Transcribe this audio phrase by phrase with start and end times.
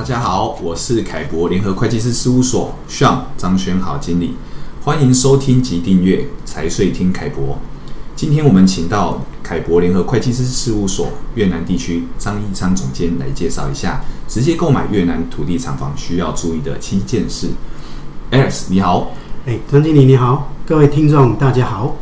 [0.00, 4.34] 大家好，我是凯博联合会计师事务所 Sean 张轩豪经理，
[4.82, 7.58] 欢迎收听及订阅财税听凯博。
[8.16, 17.48] 今天我们请到凯博联合会计师事务所越南地区张义昌总监来介绍一下直接购买越南土地厂房需要注意的七件事。
[18.30, 19.12] Alex 你好，
[19.44, 21.94] 哎，张经理你好，各位听众大家好。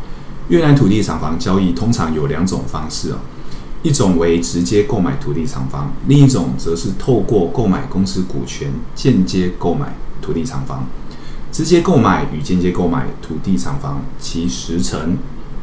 [0.51, 3.19] 越南土地厂房交易通常有两种方式哦。
[3.83, 10.87] 一种为直接购买土地厂房，另一种则是透过购买公司股权间接购买土地厂房。
[11.51, 15.17] 直接购买与间接购买土地厂房，其时程、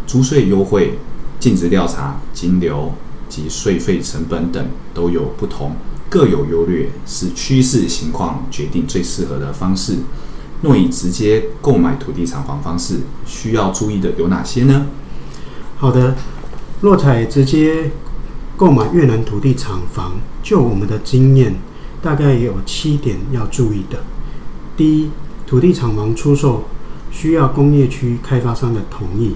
[0.08, 0.98] 租税优惠、
[1.40, 2.92] 尽职调查、金流
[3.30, 5.76] 及税费成本等都有不同，
[6.10, 9.98] 各有优劣，是趋势情况决定最适合的方式。
[10.64, 14.88] 若以直接购买土地厂房方式，需要注意的有哪些呢？
[15.78, 16.16] 好的，
[16.82, 17.92] 若采直接
[18.58, 21.56] 购买越南土地厂房，就我们的经验，
[22.02, 24.00] 大概有七点要注意的。
[24.78, 25.10] 第一，
[25.46, 26.64] 土地厂房出售
[27.12, 29.36] 需要工业区开发商的同意。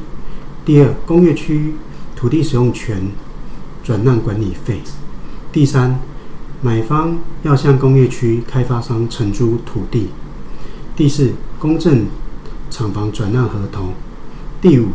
[0.63, 1.73] 第二，工业区
[2.15, 3.11] 土地使用权
[3.83, 4.81] 转让管理费。
[5.51, 5.99] 第三，
[6.61, 10.07] 买方要向工业区开发商承租土地。
[10.95, 12.05] 第四，公证
[12.69, 13.93] 厂房转让合同。
[14.61, 14.89] 第五，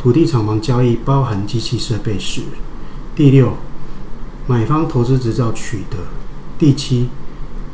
[0.00, 2.42] 土地厂房交易包含机器设备时。
[3.16, 3.54] 第六，
[4.46, 5.96] 买方投资执照取得。
[6.58, 7.08] 第七，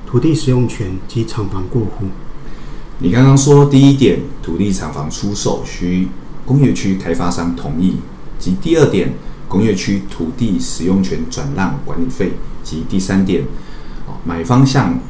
[0.06, 2.06] 土地使用权及厂房过户。
[3.00, 6.06] 你刚刚说第一点，土地厂房出售需
[6.46, 7.94] 工业区开发商同意；
[8.38, 9.14] 及第二点，
[9.48, 12.28] 工业区土地使用权转让管理费；
[12.62, 13.44] 及第三点，
[14.24, 15.00] 买方向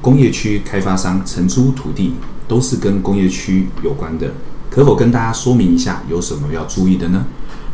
[0.00, 2.14] 工业区开发商承租土地，
[2.48, 4.32] 都是跟工业区有关的。
[4.70, 7.26] 可否跟大家说明一下，有什么要注意的呢？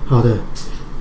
[0.06, 0.38] 好的。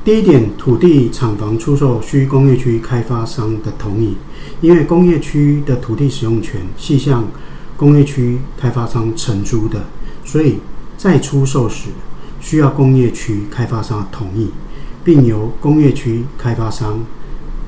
[0.05, 4.17] 第一点，土地厂房出售需工业区开发商的同意，
[4.59, 7.25] 因为工业区的土地使用权系向
[7.77, 9.85] 工业区开发商承租的，
[10.25, 10.57] 所以
[10.97, 11.87] 在出售时
[12.41, 14.49] 需要工业区开发商同意，
[15.05, 17.05] 并由工业区开发商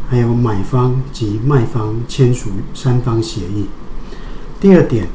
[0.09, 3.67] 还有买方及卖方签署三方协议。
[4.59, 5.07] 第二点，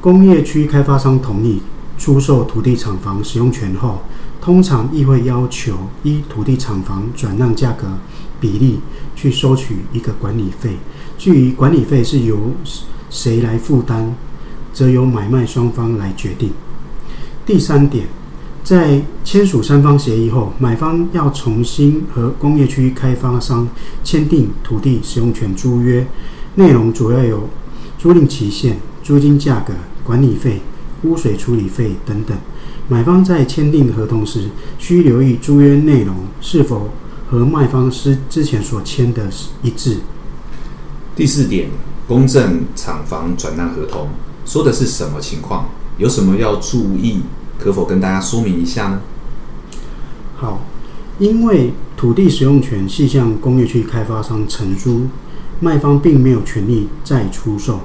[0.00, 1.60] 工业区开发商同意
[2.00, 4.00] 出售土地厂房使用权后，
[4.40, 7.86] 通常亦会要求依土地厂房转让价格
[8.40, 8.80] 比例
[9.14, 10.78] 去收取一个管理费。
[11.18, 12.52] 至于管理费是由
[13.10, 14.14] 谁来负担，
[14.72, 16.52] 则由买卖双方来决定。
[17.44, 18.06] 第三点，
[18.64, 23.68] 在签署三方协议后，买方要重新和工业区开发商
[24.02, 26.06] 签订土地使用权租约，
[26.54, 27.50] 内容主要有
[27.98, 30.62] 租赁期限、租金价格、管理费、
[31.02, 32.36] 污水处理费等等。
[32.88, 36.90] 买方在签订合同时，需留意租约内容是否
[37.28, 39.28] 和卖方之之前所签的
[39.62, 39.98] 一致。
[41.14, 41.70] 第四点，
[42.08, 44.08] 公证厂房转让合同
[44.44, 45.68] 说的是什么情况？
[45.98, 47.20] 有什么要注意？
[47.58, 49.02] 可否跟大家说明一下呢？
[50.36, 50.64] 好，
[51.18, 55.02] 因为土地使用权系向工业区开发商承租，
[55.60, 57.80] 卖方并没有权利再出售。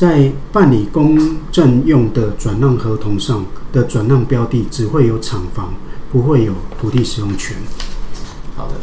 [0.00, 5.74] 在办理公证用的转让合同上的转让标的只会有厂房，
[6.10, 7.54] 不会有土地使用权。
[8.56, 8.76] 好的，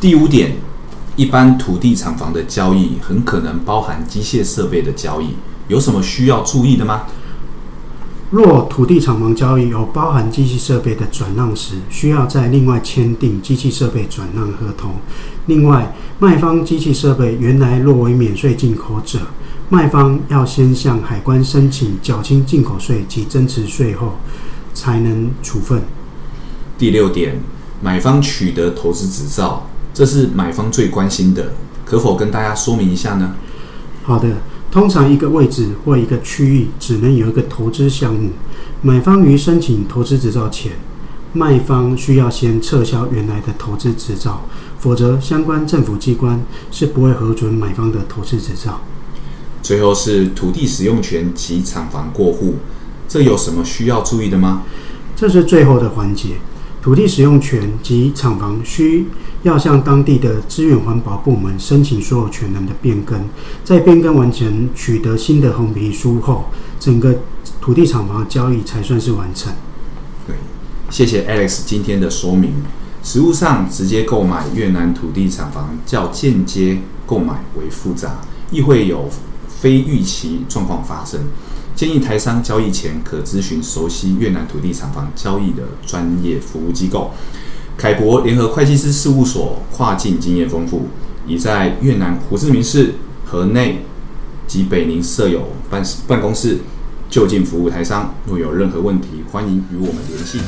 [0.00, 0.56] 第五点，
[1.14, 5.34] 一般土地厂房的交易很可能包含机械设备的交易，
[5.68, 7.02] 有什么需要注意的吗？
[8.30, 14.92] 若土地厂房交易有包含机器设备的转让时，需要再另外签订机器设备转让合同。
[15.44, 19.18] 另外，卖方机器设备原来若为免税进口者，
[19.72, 24.16] 卖方要先向海关申请缴清进口税及增值税后，
[24.74, 25.82] 才能处分。
[26.76, 27.40] 第六点，
[27.80, 31.54] 买方取得投资执照，这是买方最关心的，
[31.86, 33.32] 可否跟大家说明一下呢？
[34.02, 34.28] 好的。
[34.70, 38.32] 通常一个位置或一个区域只能有一个投资项目。
[38.82, 40.72] 买方于申请投资执照前，
[41.32, 44.42] 卖方需要先撤销原来的投资执照，
[44.78, 48.78] 否则相关政府机关是不会核准买方的投资执照。
[49.62, 52.56] 最后是土地使用权及厂房过户，
[53.08, 54.64] 这有什么需要注意的吗？
[55.14, 56.30] 这是最后的环节。
[56.82, 59.06] 土地使用权及厂房需
[59.44, 63.28] 要向当地的资源环保部门申请所有权人的变更，
[63.62, 66.46] 在变更完成、取得新的红皮书后，
[66.80, 67.20] 整个
[67.60, 69.52] 土地厂房交易才算是完成。
[70.26, 70.34] 对，
[70.90, 72.54] 谢谢 Alex 今天的说明。
[73.04, 79.08] 实务上，直接购买越南土地厂房较间接购买为复杂，亦会有
[79.62, 81.20] 非预期状况发生。
[81.76, 87.12] 建议台商交易前可咨询熟悉越南土地厂房交易的专业服务机构。
[87.76, 90.88] 凯博联合会计师事务所跨境经验丰富，
[91.28, 92.94] 已在越南胡志明市、
[93.24, 93.84] 河内、
[94.48, 96.58] 及北宁设有办办公室，
[97.08, 98.12] 就近服务台商。
[98.26, 100.40] 若有任何问题，欢迎与我们联系。